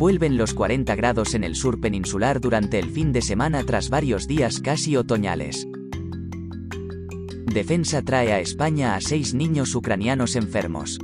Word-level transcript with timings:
Vuelven 0.00 0.38
los 0.38 0.54
40 0.54 0.94
grados 0.94 1.34
en 1.34 1.44
el 1.44 1.54
sur 1.54 1.78
peninsular 1.78 2.40
durante 2.40 2.78
el 2.78 2.88
fin 2.88 3.12
de 3.12 3.20
semana 3.20 3.62
tras 3.64 3.90
varios 3.90 4.26
días 4.26 4.58
casi 4.58 4.96
otoñales. 4.96 5.68
Defensa 7.44 8.00
trae 8.00 8.32
a 8.32 8.40
España 8.40 8.94
a 8.94 9.02
seis 9.02 9.34
niños 9.34 9.74
ucranianos 9.74 10.36
enfermos. 10.36 10.98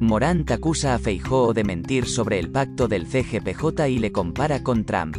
Morant 0.00 0.50
acusa 0.50 0.94
a 0.94 0.98
Feijóo 0.98 1.52
de 1.52 1.64
mentir 1.64 2.06
sobre 2.06 2.38
el 2.38 2.50
pacto 2.50 2.88
del 2.88 3.04
CGPJ 3.04 3.86
y 3.90 3.98
le 3.98 4.12
compara 4.12 4.62
con 4.62 4.86
Trump. 4.86 5.18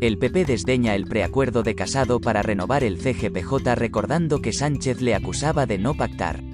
El 0.00 0.18
PP 0.18 0.46
desdeña 0.46 0.96
el 0.96 1.06
preacuerdo 1.06 1.62
de 1.62 1.76
Casado 1.76 2.20
para 2.20 2.42
renovar 2.42 2.82
el 2.82 2.98
CGPJ 2.98 3.76
recordando 3.76 4.42
que 4.42 4.52
Sánchez 4.52 5.00
le 5.00 5.14
acusaba 5.14 5.66
de 5.66 5.78
no 5.78 5.94
pactar. 5.94 6.49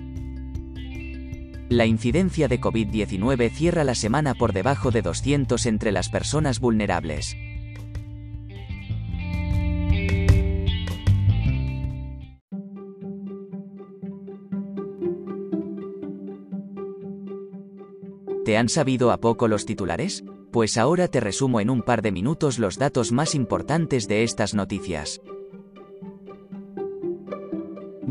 La 1.68 1.84
incidencia 1.84 2.46
de 2.46 2.60
COVID-19 2.60 3.50
cierra 3.50 3.82
la 3.82 3.96
semana 3.96 4.34
por 4.34 4.52
debajo 4.52 4.92
de 4.92 5.02
200 5.02 5.66
entre 5.66 5.90
las 5.90 6.08
personas 6.08 6.60
vulnerables. 6.60 7.36
¿Te 18.44 18.56
han 18.56 18.68
sabido 18.68 19.10
a 19.10 19.16
poco 19.16 19.48
los 19.48 19.66
titulares? 19.66 20.22
Pues 20.52 20.78
ahora 20.78 21.08
te 21.08 21.18
resumo 21.18 21.58
en 21.58 21.68
un 21.68 21.82
par 21.82 22.00
de 22.00 22.12
minutos 22.12 22.60
los 22.60 22.78
datos 22.78 23.10
más 23.10 23.34
importantes 23.34 24.06
de 24.06 24.22
estas 24.22 24.54
noticias. 24.54 25.20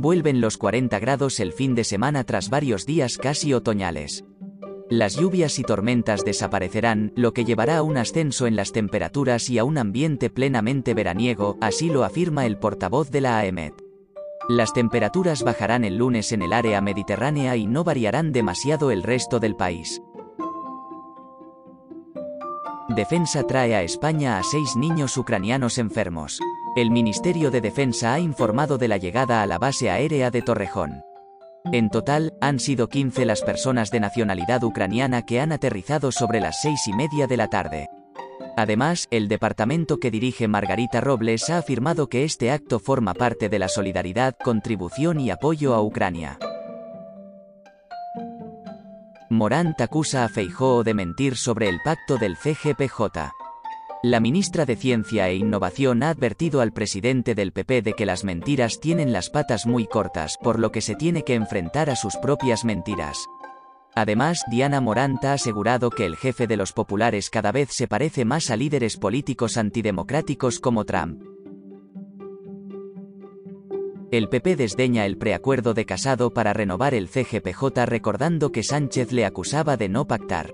Vuelven 0.06 0.40
los 0.40 0.60
40 0.60 1.00
grados 1.00 1.40
el 1.40 1.52
fin 1.52 1.74
de 1.74 1.84
semana 1.84 2.26
tras 2.26 2.52
varios 2.52 2.86
días 2.86 3.18
casi 3.18 3.56
otoñales. 3.56 4.24
Las 4.88 5.16
lluvias 5.16 5.58
y 5.58 5.64
tormentas 5.64 6.24
desaparecerán, 6.24 7.12
lo 7.16 7.34
que 7.34 7.44
llevará 7.44 7.78
a 7.78 7.82
un 7.82 7.98
ascenso 7.98 8.46
en 8.46 8.56
las 8.56 8.72
temperaturas 8.72 9.50
y 9.50 9.58
a 9.58 9.64
un 9.64 9.80
ambiente 9.80 10.30
plenamente 10.30 10.94
veraniego, 10.94 11.58
así 11.60 11.90
lo 11.90 12.04
afirma 12.04 12.46
el 12.46 12.60
portavoz 12.60 13.10
de 13.10 13.22
la 13.22 13.40
AEMET. 13.40 13.74
Las 14.48 14.74
temperaturas 14.74 15.42
bajarán 15.42 15.84
el 15.84 15.98
lunes 15.98 16.32
en 16.34 16.44
el 16.44 16.54
área 16.54 16.82
mediterránea 16.82 17.56
y 17.56 17.66
no 17.66 17.84
variarán 17.84 18.32
demasiado 18.32 18.92
el 18.92 19.02
resto 19.02 19.40
del 19.40 19.56
país. 19.56 20.04
Defensa 22.90 23.42
trae 23.48 23.74
a 23.74 23.82
España 23.82 24.38
a 24.38 24.44
seis 24.44 24.76
niños 24.76 25.18
ucranianos 25.18 25.80
enfermos. 25.80 26.40
El 26.76 26.92
Ministerio 26.92 27.52
de 27.52 27.62
Defensa 27.62 28.14
ha 28.14 28.20
informado 28.20 28.78
de 28.78 28.90
la 28.90 28.98
llegada 28.98 29.42
a 29.42 29.48
la 29.48 29.58
base 29.58 29.90
aérea 29.90 30.30
de 30.30 30.42
Torrejón. 30.42 31.04
En 31.72 31.90
total, 31.90 32.34
han 32.42 32.60
sido 32.60 32.90
15 32.90 33.24
las 33.24 33.44
personas 33.44 33.92
de 33.92 34.02
nacionalidad 34.02 34.62
ucraniana 34.62 35.22
que 35.26 35.40
han 35.40 35.54
aterrizado 35.54 36.12
sobre 36.12 36.42
las 36.42 36.60
seis 36.62 36.86
y 36.88 36.92
media 36.92 37.28
de 37.28 37.38
la 37.38 37.48
tarde. 37.48 37.88
Además, 38.58 39.08
el 39.10 39.30
departamento 39.30 40.02
que 40.02 40.12
dirige 40.12 40.50
Margarita 40.50 41.00
Robles 41.00 41.50
ha 41.50 41.60
afirmado 41.60 42.10
que 42.10 42.26
este 42.26 42.52
acto 42.52 42.80
forma 42.80 43.14
parte 43.14 43.48
de 43.48 43.58
la 43.58 43.70
solidaridad, 43.70 44.36
contribución 44.44 45.22
y 45.22 45.30
apoyo 45.30 45.76
a 45.76 45.82
Ucrania. 45.82 46.38
Morant 49.30 49.80
acusa 49.80 50.26
a 50.26 50.28
Feijóo 50.28 50.84
de 50.84 50.94
mentir 50.94 51.38
sobre 51.38 51.70
el 51.70 51.80
pacto 51.86 52.18
del 52.18 52.36
CGPJ. 52.36 53.45
La 54.08 54.20
ministra 54.20 54.68
de 54.68 54.76
Ciencia 54.76 55.30
e 55.30 55.36
Innovación 55.38 56.04
ha 56.04 56.12
advertido 56.12 56.62
al 56.62 56.74
presidente 56.74 57.34
del 57.34 57.52
PP 57.52 57.82
de 57.82 57.94
que 57.94 58.06
las 58.06 58.24
mentiras 58.24 58.80
tienen 58.80 59.12
las 59.12 59.32
patas 59.32 59.66
muy 59.66 59.88
cortas, 59.88 60.38
por 60.44 60.60
lo 60.60 60.72
que 60.72 60.82
se 60.82 60.94
tiene 60.94 61.24
que 61.24 61.34
enfrentar 61.34 61.90
a 61.90 61.96
sus 61.96 62.16
propias 62.18 62.66
mentiras. 62.66 63.18
Además, 63.96 64.44
Diana 64.52 64.80
Morant 64.80 65.26
ha 65.26 65.34
asegurado 65.34 65.90
que 65.90 66.06
el 66.06 66.18
jefe 66.18 66.46
de 66.46 66.56
los 66.56 66.72
populares 66.72 67.32
cada 67.32 67.52
vez 67.52 67.70
se 67.72 67.88
parece 67.88 68.26
más 68.26 68.52
a 68.52 68.58
líderes 68.58 68.98
políticos 68.98 69.58
antidemocráticos 69.58 70.60
como 70.60 70.86
Trump. 70.86 71.24
El 74.12 74.30
PP 74.30 74.56
desdeña 74.56 75.08
el 75.08 75.18
preacuerdo 75.18 75.74
de 75.74 75.88
Casado 75.88 76.32
para 76.32 76.54
renovar 76.54 76.94
el 76.94 77.10
CGPJ 77.10 77.88
recordando 77.88 78.52
que 78.52 78.62
Sánchez 78.62 79.12
le 79.12 79.26
acusaba 79.26 79.78
de 79.78 79.90
no 79.90 80.06
pactar. 80.06 80.54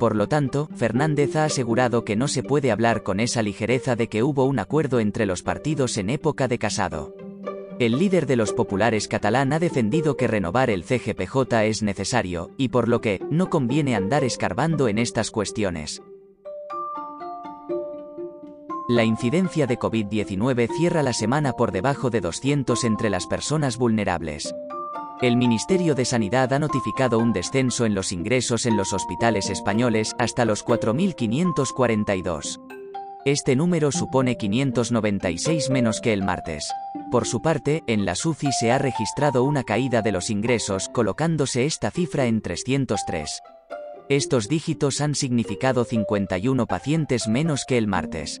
Por 0.00 0.16
lo 0.16 0.28
tanto, 0.28 0.70
Fernández 0.74 1.36
ha 1.36 1.44
asegurado 1.44 2.06
que 2.06 2.16
no 2.16 2.26
se 2.26 2.42
puede 2.42 2.72
hablar 2.72 3.02
con 3.02 3.20
esa 3.20 3.42
ligereza 3.42 3.96
de 3.96 4.08
que 4.08 4.22
hubo 4.22 4.46
un 4.46 4.58
acuerdo 4.58 4.98
entre 4.98 5.26
los 5.26 5.42
partidos 5.42 5.98
en 5.98 6.08
época 6.08 6.48
de 6.48 6.58
Casado. 6.58 7.14
El 7.78 7.98
líder 7.98 8.26
de 8.26 8.36
los 8.36 8.54
populares 8.54 9.08
catalán 9.08 9.52
ha 9.52 9.58
defendido 9.58 10.16
que 10.16 10.26
renovar 10.26 10.70
el 10.70 10.84
CGPJ 10.84 11.66
es 11.66 11.82
necesario, 11.82 12.50
y 12.56 12.70
por 12.70 12.88
lo 12.88 13.02
que, 13.02 13.20
no 13.30 13.50
conviene 13.50 13.94
andar 13.94 14.24
escarbando 14.24 14.88
en 14.88 14.96
estas 14.96 15.30
cuestiones. 15.30 16.02
La 18.88 19.04
incidencia 19.04 19.66
de 19.66 19.78
COVID-19 19.78 20.68
cierra 20.78 21.02
la 21.02 21.12
semana 21.12 21.52
por 21.52 21.72
debajo 21.72 22.08
de 22.08 22.22
200 22.22 22.84
entre 22.84 23.10
las 23.10 23.26
personas 23.26 23.76
vulnerables. 23.76 24.54
El 25.22 25.36
Ministerio 25.36 25.94
de 25.94 26.06
Sanidad 26.06 26.50
ha 26.54 26.58
notificado 26.58 27.18
un 27.18 27.34
descenso 27.34 27.84
en 27.84 27.94
los 27.94 28.10
ingresos 28.10 28.64
en 28.64 28.78
los 28.78 28.94
hospitales 28.94 29.50
españoles 29.50 30.14
hasta 30.18 30.46
los 30.46 30.64
4.542. 30.64 32.58
Este 33.26 33.54
número 33.54 33.92
supone 33.92 34.38
596 34.38 35.68
menos 35.68 36.00
que 36.00 36.14
el 36.14 36.22
martes. 36.22 36.72
Por 37.10 37.26
su 37.26 37.42
parte, 37.42 37.82
en 37.86 38.06
la 38.06 38.14
SUCI 38.14 38.50
se 38.50 38.72
ha 38.72 38.78
registrado 38.78 39.44
una 39.44 39.62
caída 39.62 40.00
de 40.00 40.12
los 40.12 40.30
ingresos, 40.30 40.88
colocándose 40.88 41.66
esta 41.66 41.90
cifra 41.90 42.24
en 42.24 42.40
303. 42.40 43.42
Estos 44.08 44.48
dígitos 44.48 45.02
han 45.02 45.14
significado 45.14 45.84
51 45.84 46.66
pacientes 46.66 47.28
menos 47.28 47.66
que 47.68 47.76
el 47.76 47.88
martes. 47.88 48.40